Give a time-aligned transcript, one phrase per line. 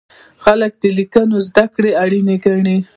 [0.43, 2.77] خلک د لیکلو زده کړه اړینه ګڼله.